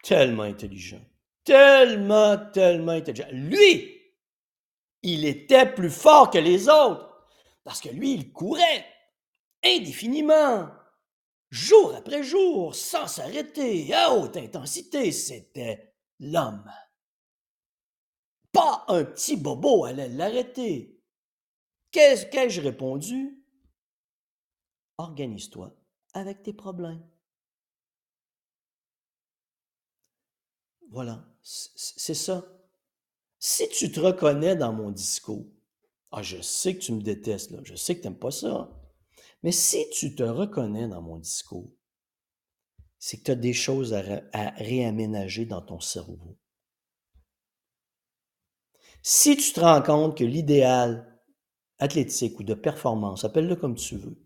Tellement 0.03 0.45
intelligent. 0.45 1.05
Tellement, 1.45 2.37
tellement 2.53 2.93
intelligent. 2.93 3.29
Lui, 3.31 3.99
il 5.03 5.25
était 5.27 5.73
plus 5.73 5.91
fort 5.91 6.31
que 6.31 6.39
les 6.39 6.69
autres. 6.69 7.09
Parce 7.65 7.81
que 7.81 7.91
lui, 7.91 8.15
il 8.15 8.33
courait 8.33 8.87
indéfiniment, 9.63 10.71
jour 11.51 11.95
après 11.95 12.23
jour, 12.23 12.75
sans 12.75 13.07
s'arrêter, 13.07 13.93
à 13.93 14.13
haute 14.13 14.37
intensité. 14.37 15.13
C'était 15.13 15.95
l'homme. 16.19 16.71
Pas 18.59 18.85
un 18.89 19.05
petit 19.05 19.37
bobo 19.37 19.85
allait 19.85 20.09
l'arrêter. 20.09 21.01
Qu'est-ce 21.93 22.27
que 22.27 22.49
j'ai 22.49 22.61
répondu? 22.61 23.41
Organise-toi 24.97 25.77
avec 26.13 26.43
tes 26.43 26.53
problèmes. 26.53 27.09
Voilà, 30.91 31.25
c'est 31.45 32.15
ça. 32.15 32.45
Si 33.39 33.69
tu 33.69 33.93
te 33.93 34.01
reconnais 34.01 34.57
dans 34.57 34.73
mon 34.73 34.91
discours, 34.91 35.47
ah, 36.11 36.25
je 36.25 36.43
sais 36.43 36.75
que 36.75 36.81
tu 36.81 36.93
me 36.93 37.01
détestes, 37.01 37.55
je 37.63 37.77
sais 37.77 37.95
que 37.95 38.01
tu 38.01 38.09
n'aimes 38.09 38.19
pas 38.19 38.33
ça, 38.33 38.77
mais 39.45 39.53
si 39.53 39.89
tu 39.91 40.17
te 40.17 40.25
reconnais 40.25 40.89
dans 40.89 41.03
mon 41.03 41.19
discours, 41.19 41.71
c'est 42.99 43.19
que 43.19 43.23
tu 43.23 43.31
as 43.31 43.37
des 43.37 43.53
choses 43.53 43.95
à 43.95 44.51
réaménager 44.57 45.47
dans 45.47 45.63
ton 45.63 45.79
cerveau. 45.79 46.37
Si 49.03 49.37
tu 49.37 49.53
te 49.53 49.61
rends 49.61 49.83
compte 49.83 50.17
que 50.17 50.25
l'idéal 50.25 51.21
athlétique 51.79 52.39
ou 52.41 52.43
de 52.43 52.55
performance, 52.55 53.25
appelle-le 53.25 53.57
comme 53.57 53.77
tu 53.77 53.97
veux, 53.97 54.19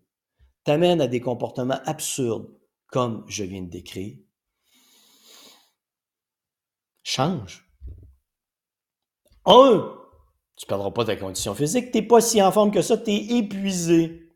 t'amène 0.65 1.01
à 1.01 1.07
des 1.07 1.21
comportements 1.21 1.81
absurdes 1.85 2.51
comme 2.87 3.25
je 3.29 3.45
viens 3.45 3.63
de 3.63 3.71
décrire, 3.71 4.17
change. 7.03 7.67
Un, 9.45 9.99
tu 10.57 10.65
ne 10.65 10.69
perdras 10.69 10.91
pas 10.91 11.05
ta 11.05 11.17
condition 11.17 11.55
physique, 11.55 11.91
tu 11.91 11.99
n'es 11.99 12.07
pas 12.07 12.21
si 12.21 12.41
en 12.43 12.53
forme 12.53 12.71
que 12.71 12.83
ça, 12.83 12.97
tu 12.97 13.11
es 13.11 13.39
épuisé. 13.39 14.31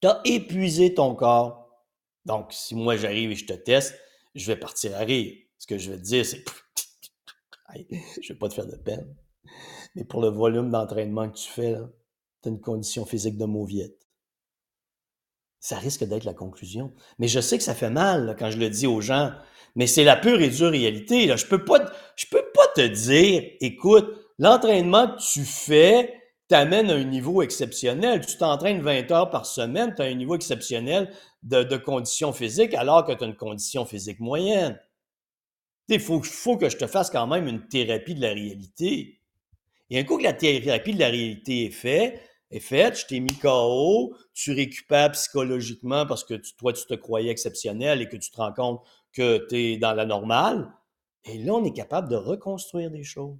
Tu 0.00 0.08
as 0.08 0.20
épuisé 0.24 0.92
ton 0.92 1.14
corps. 1.14 1.68
Donc, 2.26 2.52
si 2.52 2.74
moi 2.74 2.96
j'arrive 2.96 3.30
et 3.30 3.36
je 3.36 3.46
te 3.46 3.52
teste, 3.52 3.98
je 4.34 4.46
vais 4.46 4.56
partir 4.56 4.94
à 4.96 5.00
rire. 5.00 5.34
Ce 5.58 5.66
que 5.66 5.78
je 5.78 5.90
vais 5.90 5.98
te 5.98 6.02
dire, 6.02 6.26
c'est 6.26 6.44
je 7.74 7.82
ne 7.84 8.28
vais 8.28 8.34
pas 8.34 8.48
te 8.48 8.54
faire 8.54 8.66
de 8.66 8.76
peine. 8.76 9.16
Mais 9.94 10.04
pour 10.04 10.20
le 10.20 10.28
volume 10.28 10.70
d'entraînement 10.70 11.28
que 11.28 11.36
tu 11.36 11.50
fais, 11.50 11.76
tu 12.42 12.48
as 12.48 12.52
une 12.52 12.60
condition 12.60 13.04
physique 13.06 13.38
de 13.38 13.44
mauviette. 13.44 14.06
Ça 15.60 15.78
risque 15.78 16.04
d'être 16.04 16.24
la 16.24 16.34
conclusion. 16.34 16.92
Mais 17.18 17.28
je 17.28 17.40
sais 17.40 17.56
que 17.56 17.64
ça 17.64 17.74
fait 17.74 17.90
mal 17.90 18.36
quand 18.38 18.50
je 18.50 18.58
le 18.58 18.68
dis 18.68 18.86
aux 18.86 19.00
gens, 19.00 19.32
mais 19.74 19.86
c'est 19.86 20.04
la 20.04 20.16
pure 20.16 20.40
et 20.40 20.50
dure 20.50 20.70
réalité. 20.70 21.26
Là. 21.26 21.36
Je 21.36 21.44
ne 21.46 21.50
peux, 21.50 21.64
pas, 21.64 21.90
je 22.16 22.26
peux 22.30 22.44
pas 22.54 22.66
te 22.74 22.86
dire, 22.86 23.42
écoute, 23.60 24.06
l'entraînement 24.38 25.08
que 25.08 25.22
tu 25.32 25.44
fais 25.44 26.20
t'amène 26.48 26.90
à 26.90 26.94
un 26.94 27.04
niveau 27.04 27.42
exceptionnel. 27.42 28.24
Tu 28.24 28.36
t'entraînes 28.36 28.82
20 28.82 29.10
heures 29.10 29.30
par 29.30 29.46
semaine, 29.46 29.94
tu 29.94 30.02
as 30.02 30.06
un 30.06 30.14
niveau 30.14 30.34
exceptionnel 30.34 31.10
de, 31.42 31.62
de 31.62 31.76
conditions 31.76 32.32
physiques 32.32 32.74
alors 32.74 33.04
que 33.04 33.12
tu 33.12 33.24
as 33.24 33.26
une 33.26 33.36
condition 33.36 33.86
physique 33.86 34.20
moyenne. 34.20 34.78
Il 35.88 36.00
faut, 36.00 36.22
faut 36.22 36.56
que 36.56 36.68
je 36.68 36.76
te 36.76 36.86
fasse 36.86 37.10
quand 37.10 37.26
même 37.26 37.46
une 37.46 37.66
thérapie 37.66 38.14
de 38.14 38.22
la 38.22 38.32
réalité. 38.32 39.20
Et 39.90 39.98
un 39.98 40.04
coup 40.04 40.18
que 40.18 40.22
la 40.22 40.32
thérapie 40.32 40.94
de 40.94 40.98
la 41.00 41.08
réalité 41.08 41.66
est 41.66 41.70
faite, 41.70 42.20
est 42.50 42.60
faite, 42.60 42.98
je 43.00 43.06
t'ai 43.06 43.20
mis 43.20 43.36
KO, 43.38 44.16
tu 44.32 44.52
récupères 44.52 45.12
psychologiquement 45.12 46.06
parce 46.06 46.24
que 46.24 46.34
toi, 46.56 46.72
tu 46.72 46.86
te 46.86 46.94
croyais 46.94 47.30
exceptionnel 47.30 48.00
et 48.00 48.08
que 48.08 48.16
tu 48.16 48.30
te 48.30 48.36
rends 48.36 48.52
compte 48.52 48.80
que 49.12 49.46
tu 49.48 49.56
es 49.56 49.76
dans 49.76 49.92
la 49.92 50.06
normale. 50.06 50.72
Et 51.24 51.38
là, 51.38 51.54
on 51.54 51.64
est 51.64 51.72
capable 51.72 52.08
de 52.08 52.16
reconstruire 52.16 52.90
des 52.90 53.04
choses. 53.04 53.38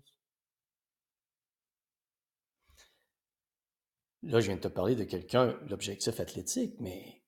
Là, 4.22 4.40
je 4.40 4.46
viens 4.46 4.56
de 4.56 4.60
te 4.60 4.68
parler 4.68 4.94
de 4.94 5.04
quelqu'un, 5.04 5.54
l'objectif 5.68 6.18
athlétique, 6.18 6.74
mais 6.80 7.22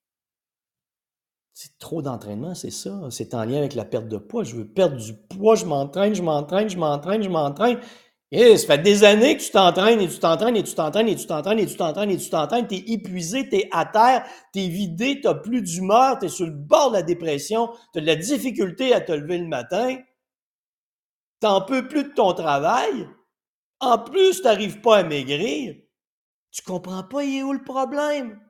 c'est 1.53 1.77
trop 1.79 2.01
d'entraînement, 2.01 2.53
c'est 2.55 2.71
ça. 2.71 3.07
C'est 3.11 3.33
en 3.33 3.43
lien 3.43 3.57
avec 3.57 3.75
la 3.75 3.85
perte 3.85 4.07
de 4.07 4.17
poids. 4.17 4.43
Je 4.43 4.55
veux 4.55 4.67
perdre 4.67 4.97
du 4.97 5.13
poids, 5.13 5.55
je 5.55 5.65
m'entraîne, 5.65 6.13
je 6.13 6.21
m'entraîne, 6.21 6.69
je 6.69 6.77
m'entraîne, 6.77 7.23
je 7.23 7.29
m'entraîne. 7.29 7.79
Et 8.31 8.57
ça 8.57 8.67
fait 8.67 8.79
des 8.79 9.05
années 9.05 9.37
que 9.37 9.41
tu 9.41 9.51
t'entraînes 9.51 10.01
et 10.01 10.09
tu 10.09 10.19
t'entraînes 10.19 10.57
et 10.57 10.63
tu 10.63 10.75
t'entraînes 10.75 11.07
et 11.07 11.15
tu 11.15 11.25
t'entraînes 11.25 11.59
et 11.59 11.65
tu 11.65 11.77
t'entraînes 11.77 12.11
et 12.11 12.17
tu 12.17 12.29
t'entraînes. 12.29 12.67
Tu 12.67 12.75
es 12.75 12.83
épuisé, 12.93 13.47
tu 13.47 13.55
es 13.55 13.69
à 13.71 13.85
terre, 13.85 14.25
tu 14.53 14.59
es 14.59 14.67
vidé, 14.67 15.21
tu 15.21 15.27
n'as 15.27 15.35
plus 15.35 15.61
d'humeur, 15.61 16.19
tu 16.19 16.25
es 16.25 16.29
sur 16.29 16.45
le 16.45 16.51
bord 16.51 16.89
de 16.89 16.97
la 16.97 17.03
dépression, 17.03 17.69
tu 17.93 17.99
as 17.99 18.01
de 18.01 18.05
la 18.05 18.17
difficulté 18.17 18.93
à 18.93 18.99
te 18.99 19.13
lever 19.13 19.37
le 19.37 19.47
matin. 19.47 19.95
Tu 21.39 21.47
n'en 21.47 21.61
peux 21.61 21.87
plus 21.87 22.03
de 22.03 22.13
ton 22.13 22.33
travail. 22.33 23.07
En 23.79 23.97
plus, 23.97 24.41
tu 24.41 24.43
n'arrives 24.43 24.81
pas 24.81 24.97
à 24.97 25.03
maigrir. 25.03 25.75
Tu 26.51 26.61
comprends 26.63 27.03
pas, 27.03 27.23
il 27.23 27.37
est 27.37 27.43
où 27.43 27.53
le 27.53 27.63
problème? 27.63 28.41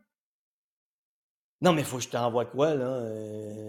Non, 1.61 1.73
mais 1.73 1.83
faut 1.83 1.97
que 1.97 2.03
je 2.03 2.09
t'envoie 2.09 2.45
quoi, 2.45 2.73
là? 2.73 3.01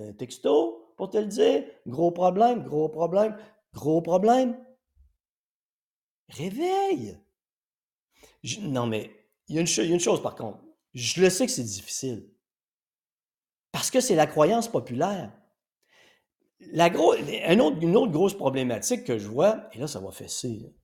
Un 0.08 0.12
texto 0.12 0.94
pour 0.96 1.10
te 1.10 1.18
le 1.18 1.26
dire? 1.26 1.64
Gros 1.86 2.12
problème, 2.12 2.62
gros 2.62 2.88
problème, 2.88 3.36
gros 3.74 4.00
problème. 4.00 4.56
Réveille! 6.28 7.18
non, 8.60 8.86
mais 8.86 9.10
il 9.48 9.56
y, 9.56 9.58
a 9.58 9.60
une, 9.62 10.00
chose 10.00 10.22
par 10.22 10.34
contre. 10.34 10.58
Je 10.94 11.20
le 11.22 11.30
sais 11.30 11.46
que 11.46 11.52
c'est 11.52 11.64
difficile. 11.64 12.28
Parce 13.72 13.90
que 13.90 14.00
c'est 14.00 14.14
la 14.14 14.26
croyance 14.26 14.68
populaire. 14.68 15.32
La 16.72 16.88
une 16.88 17.60
autre 17.60 18.10
grosse 18.10 18.36
problématique 18.36 19.04
que 19.04 19.18
je 19.18 19.28
vois, 19.28 19.68
et 19.72 19.78
là, 19.78 19.86
ça 19.86 20.00
va 20.00 20.10
fesser. 20.10 20.74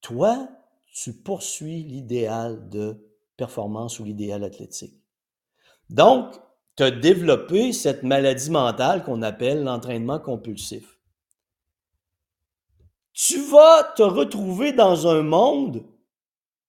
Toi, 0.00 0.48
tu 0.92 1.12
poursuis 1.12 1.84
l'idéal 1.84 2.68
de 2.68 3.12
performance 3.36 4.00
ou 4.00 4.04
l'idéal 4.04 4.44
athlétique. 4.44 5.00
Donc, 5.90 6.34
tu 6.76 6.82
as 6.82 6.90
développé 6.90 7.72
cette 7.72 8.02
maladie 8.02 8.50
mentale 8.50 9.04
qu'on 9.04 9.22
appelle 9.22 9.62
l'entraînement 9.62 10.18
compulsif. 10.18 10.98
Tu 13.12 13.40
vas 13.42 13.92
te 13.96 14.02
retrouver 14.02 14.72
dans 14.72 15.06
un 15.06 15.22
monde 15.22 15.84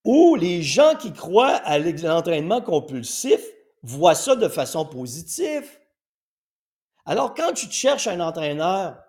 où 0.03 0.35
les 0.35 0.61
gens 0.61 0.95
qui 0.95 1.13
croient 1.13 1.55
à 1.55 1.79
l'entraînement 1.79 2.61
compulsif 2.61 3.41
voient 3.81 4.15
ça 4.15 4.35
de 4.35 4.49
façon 4.49 4.85
positive. 4.85 5.69
Alors, 7.05 7.33
quand 7.33 7.53
tu 7.53 7.67
te 7.67 7.73
cherches 7.73 8.07
un 8.07 8.19
entraîneur, 8.19 9.01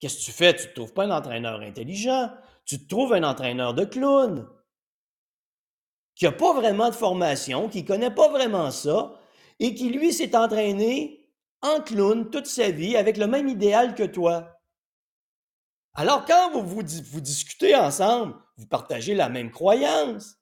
qu'est-ce 0.00 0.18
que 0.18 0.24
tu 0.24 0.32
fais? 0.32 0.56
Tu 0.56 0.68
ne 0.68 0.72
trouves 0.72 0.92
pas 0.92 1.04
un 1.04 1.10
entraîneur 1.10 1.60
intelligent, 1.60 2.30
tu 2.64 2.78
te 2.78 2.88
trouves 2.88 3.12
un 3.12 3.24
entraîneur 3.24 3.74
de 3.74 3.84
clown 3.84 4.48
qui 6.14 6.24
n'a 6.24 6.32
pas 6.32 6.52
vraiment 6.52 6.90
de 6.90 6.94
formation, 6.94 7.68
qui 7.68 7.82
ne 7.82 7.86
connaît 7.86 8.14
pas 8.14 8.28
vraiment 8.28 8.72
ça, 8.72 9.20
et 9.60 9.74
qui, 9.74 9.88
lui, 9.88 10.12
s'est 10.12 10.36
entraîné 10.36 11.30
en 11.62 11.80
clown 11.80 12.28
toute 12.28 12.46
sa 12.46 12.70
vie 12.70 12.96
avec 12.96 13.16
le 13.16 13.28
même 13.28 13.48
idéal 13.48 13.94
que 13.94 14.02
toi. 14.02 14.57
Alors, 15.98 16.24
quand 16.26 16.52
vous, 16.52 16.62
vous, 16.64 17.20
discutez 17.20 17.74
ensemble, 17.74 18.36
vous 18.56 18.68
partagez 18.68 19.16
la 19.16 19.28
même 19.28 19.50
croyance. 19.50 20.36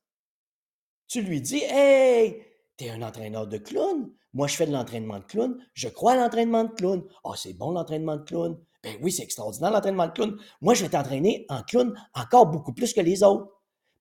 Tu 1.09 1.23
lui 1.23 1.41
dis 1.41 1.63
Hey, 1.63 2.43
t'es 2.77 2.91
un 2.91 3.01
entraîneur 3.01 3.47
de 3.47 3.57
clown. 3.57 4.13
Moi, 4.35 4.49
je 4.49 4.57
fais 4.57 4.67
de 4.67 4.73
l'entraînement 4.73 5.19
de 5.19 5.25
clown. 5.25 5.57
Je 5.73 5.89
crois 5.89 6.13
à 6.13 6.17
l'entraînement 6.17 6.65
de 6.65 6.75
clown. 6.75 7.03
Ah, 7.09 7.21
oh, 7.25 7.35
c'est 7.37 7.55
bon 7.55 7.71
l'entraînement 7.71 8.17
de 8.17 8.25
clown. 8.25 8.63
Ben 8.83 8.99
oui, 9.01 9.11
c'est 9.11 9.23
extraordinaire 9.23 9.71
l'entraînement 9.71 10.09
de 10.09 10.13
clown. 10.13 10.39
Moi, 10.61 10.75
je 10.75 10.83
vais 10.83 10.91
t'entraîner 10.91 11.47
en 11.49 11.63
clown 11.63 11.99
encore 12.13 12.49
beaucoup 12.49 12.75
plus 12.75 12.93
que 12.93 13.01
les 13.01 13.23
autres. 13.23 13.51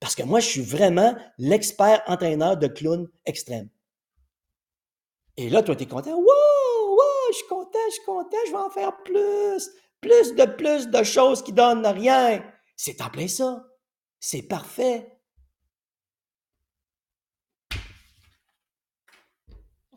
Parce 0.01 0.13
que 0.13 0.23
moi, 0.23 0.41
je 0.41 0.49
suis 0.49 0.61
vraiment 0.61 1.15
l'expert 1.37 2.03
entraîneur 2.07 2.57
de 2.57 2.67
clown 2.67 3.07
extrême. 3.25 3.69
Et 5.37 5.49
là, 5.49 5.63
toi, 5.63 5.77
tu 5.77 5.83
es 5.83 5.87
content. 5.87 6.17
Wow, 6.17 6.25
wow, 6.25 7.31
je 7.31 7.37
suis 7.37 7.47
content, 7.47 7.79
je 7.87 7.93
suis 7.93 8.05
content, 8.05 8.37
je 8.45 8.51
vais 8.51 8.57
en 8.57 8.69
faire 8.69 8.97
plus. 9.03 9.69
Plus 10.05 10.35
de 10.35 10.45
plus 10.45 10.87
de 10.87 11.03
choses 11.03 11.41
qui 11.41 11.51
donnent 11.51 11.87
rien. 11.87 12.45
C'est 12.75 13.01
en 13.01 13.09
plein 13.09 13.27
ça. 13.27 13.65
C'est 14.19 14.43
parfait. 14.43 15.19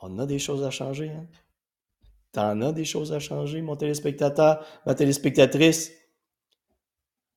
On 0.01 0.19
a 0.19 0.25
des 0.25 0.39
choses 0.39 0.65
à 0.65 0.71
changer. 0.71 1.11
Hein? 1.11 1.29
T'en 2.33 2.59
as 2.63 2.73
des 2.73 2.87
choses 2.87 3.13
à 3.13 3.19
changer, 3.19 3.61
mon 3.61 3.77
téléspectateur, 3.77 4.65
ma 4.87 4.95
téléspectatrice? 4.95 5.93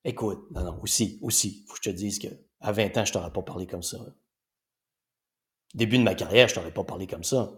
Écoute, 0.04 0.50
non, 0.52 0.64
non, 0.64 0.80
aussi, 0.82 1.18
aussi, 1.20 1.66
faut 1.68 1.74
que 1.74 1.80
je 1.84 1.90
te 1.90 1.94
dise 1.94 2.18
que 2.18 2.28
à 2.60 2.72
20 2.72 2.96
ans, 2.96 3.04
je 3.04 3.12
t'aurais 3.12 3.32
pas 3.34 3.42
parlé 3.42 3.66
comme 3.66 3.82
ça. 3.82 3.98
Début 5.74 5.98
de 5.98 6.04
ma 6.04 6.14
carrière, 6.14 6.48
je 6.48 6.54
t'aurais 6.54 6.72
pas 6.72 6.84
parlé 6.84 7.06
comme 7.06 7.24
ça. 7.24 7.52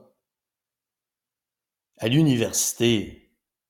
À 1.98 2.08
l'université, 2.08 3.23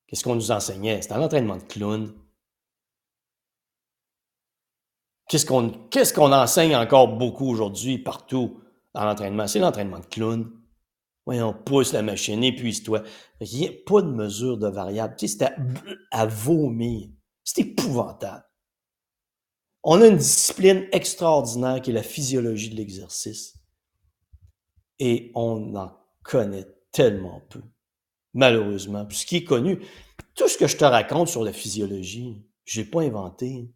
qu'est-ce 0.06 0.24
qu'on 0.24 0.34
nous 0.34 0.50
enseignait? 0.50 1.02
C'était 1.02 1.16
l'entraînement 1.16 1.56
de 1.56 1.62
clown. 1.62 2.14
Qu'est-ce 5.28 5.46
qu'on 5.46 5.70
qu'est-ce 5.90 6.12
qu'on 6.12 6.32
enseigne 6.32 6.76
encore 6.76 7.16
beaucoup 7.16 7.48
aujourd'hui, 7.48 7.98
partout? 7.98 8.60
dans 8.94 9.04
l'entraînement, 9.04 9.46
c'est 9.46 9.58
l'entraînement 9.58 9.98
de 9.98 10.06
clown. 10.06 10.50
Voyons, 11.26 11.54
pousse 11.54 11.92
la 11.92 12.02
machine, 12.02 12.44
épuise-toi. 12.44 13.02
Il 13.40 13.58
n'y 13.58 13.68
a 13.68 13.72
pas 13.86 14.02
de 14.02 14.10
mesure 14.10 14.58
de 14.58 14.68
variable. 14.68 15.16
Tu 15.18 15.26
c'est 15.26 15.50
à, 16.10 16.26
vomir. 16.26 17.08
C'est 17.42 17.62
épouvantable. 17.62 18.44
On 19.82 20.00
a 20.00 20.06
une 20.06 20.16
discipline 20.16 20.86
extraordinaire 20.92 21.82
qui 21.82 21.90
est 21.90 21.94
la 21.94 22.02
physiologie 22.02 22.70
de 22.70 22.76
l'exercice. 22.76 23.58
Et 24.98 25.32
on 25.34 25.74
en 25.74 25.92
connaît 26.22 26.66
tellement 26.92 27.42
peu, 27.50 27.62
malheureusement. 28.34 29.06
Puis 29.06 29.18
ce 29.18 29.26
qui 29.26 29.36
est 29.36 29.44
connu, 29.44 29.78
tout 30.34 30.48
ce 30.48 30.58
que 30.58 30.66
je 30.66 30.76
te 30.76 30.84
raconte 30.84 31.28
sur 31.28 31.44
la 31.44 31.52
physiologie, 31.52 32.44
je 32.64 32.80
n'ai 32.80 32.86
pas 32.86 33.02
inventé. 33.02 33.70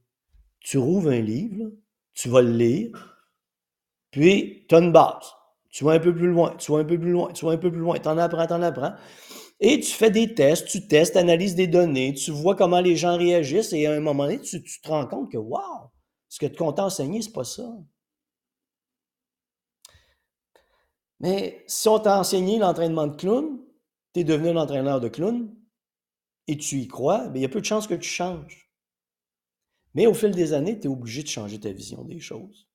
Tu 0.60 0.76
rouvres 0.76 1.10
un 1.10 1.20
livre, 1.20 1.70
tu 2.12 2.28
vas 2.28 2.42
le 2.42 2.52
lire, 2.52 3.18
puis 4.10 4.66
tu 4.68 4.74
as 4.74 4.78
une 4.78 4.92
base. 4.92 5.32
Tu 5.70 5.84
vas 5.84 5.92
un 5.92 6.00
peu 6.00 6.14
plus 6.14 6.28
loin, 6.28 6.56
tu 6.56 6.72
vas 6.72 6.78
un 6.78 6.84
peu 6.84 6.98
plus 6.98 7.10
loin, 7.10 7.32
tu 7.32 7.44
vas 7.44 7.52
un 7.52 7.58
peu 7.58 7.70
plus 7.70 7.80
loin, 7.80 7.98
tu 7.98 8.08
en 8.08 8.18
apprends, 8.18 8.46
tu 8.46 8.52
en 8.52 8.62
apprends. 8.62 8.94
Et 9.60 9.80
tu 9.80 9.92
fais 9.92 10.10
des 10.10 10.34
tests, 10.34 10.68
tu 10.68 10.86
testes, 10.86 11.16
analyses 11.16 11.54
des 11.54 11.66
données, 11.66 12.14
tu 12.14 12.30
vois 12.30 12.56
comment 12.56 12.80
les 12.80 12.96
gens 12.96 13.16
réagissent 13.16 13.72
et 13.72 13.86
à 13.86 13.92
un 13.92 14.00
moment 14.00 14.24
donné, 14.24 14.40
tu, 14.40 14.62
te 14.62 14.88
rends 14.88 15.06
compte 15.06 15.30
que, 15.30 15.36
wow, 15.36 15.90
ce 16.28 16.38
que 16.38 16.46
tu 16.46 16.56
comptes 16.56 16.78
enseigner, 16.78 17.22
c'est 17.22 17.32
pas 17.32 17.44
ça. 17.44 17.68
Mais 21.20 21.64
si 21.66 21.88
on 21.88 21.98
t'a 21.98 22.20
enseigné 22.20 22.58
l'entraînement 22.58 23.08
de 23.08 23.16
clown, 23.16 23.58
devenu 24.24 24.50
un 24.50 24.56
entraîneur 24.56 25.00
de 25.00 25.08
clown 25.08 25.54
et 26.46 26.56
tu 26.56 26.76
y 26.76 26.88
crois, 26.88 27.28
ben, 27.28 27.36
il 27.36 27.42
y 27.42 27.44
a 27.44 27.48
peu 27.48 27.60
de 27.60 27.66
chances 27.66 27.86
que 27.86 27.94
tu 27.94 28.08
changes. 28.08 28.70
Mais 29.94 30.06
au 30.06 30.14
fil 30.14 30.30
des 30.30 30.52
années, 30.52 30.78
tu 30.78 30.86
es 30.86 30.90
obligé 30.90 31.22
de 31.22 31.28
changer 31.28 31.60
ta 31.60 31.70
vision 31.70 32.04
des 32.04 32.20
choses. 32.20 32.68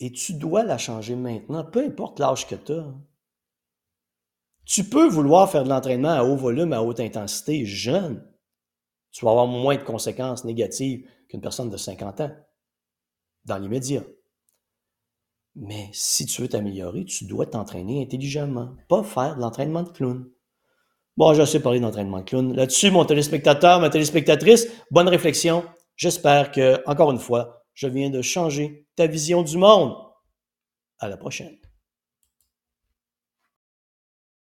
Et 0.00 0.12
tu 0.12 0.34
dois 0.34 0.64
la 0.64 0.78
changer 0.78 1.16
maintenant, 1.16 1.64
peu 1.64 1.84
importe 1.84 2.18
l'âge 2.18 2.46
que 2.46 2.54
tu 2.54 2.72
as. 2.72 2.94
Tu 4.64 4.84
peux 4.84 5.08
vouloir 5.08 5.50
faire 5.50 5.64
de 5.64 5.68
l'entraînement 5.68 6.10
à 6.10 6.24
haut 6.24 6.36
volume, 6.36 6.72
à 6.72 6.82
haute 6.82 7.00
intensité, 7.00 7.64
jeune. 7.64 8.26
Tu 9.10 9.24
vas 9.24 9.30
avoir 9.30 9.46
moins 9.46 9.76
de 9.76 9.82
conséquences 9.82 10.44
négatives 10.44 11.08
qu'une 11.28 11.40
personne 11.40 11.70
de 11.70 11.76
50 11.76 12.20
ans, 12.20 12.36
dans 13.44 13.58
l'immédiat. 13.58 14.02
Mais 15.56 15.88
si 15.92 16.26
tu 16.26 16.42
veux 16.42 16.48
t'améliorer, 16.48 17.04
tu 17.04 17.26
dois 17.26 17.46
t'entraîner 17.46 18.02
intelligemment, 18.02 18.74
pas 18.88 19.02
faire 19.02 19.36
de 19.36 19.40
l'entraînement 19.40 19.82
de 19.82 19.90
clown. 19.90 20.28
Bon, 21.16 21.32
j'ai 21.32 21.42
assez 21.42 21.60
parlé 21.62 21.78
d'entraînement 21.78 22.18
de 22.18 22.24
clown. 22.24 22.54
Là-dessus, 22.54 22.90
mon 22.90 23.04
téléspectateur, 23.04 23.80
ma 23.80 23.88
téléspectatrice, 23.88 24.66
bonne 24.90 25.08
réflexion. 25.08 25.64
J'espère 25.96 26.50
que, 26.50 26.82
encore 26.88 27.12
une 27.12 27.20
fois, 27.20 27.64
je 27.72 27.86
viens 27.86 28.10
de 28.10 28.20
changer 28.20 28.88
ta 28.96 29.06
vision 29.06 29.42
du 29.42 29.56
monde. 29.56 29.94
À 30.98 31.08
la 31.08 31.16
prochaine. 31.16 31.56